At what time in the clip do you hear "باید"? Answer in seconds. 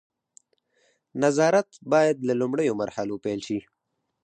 1.91-2.17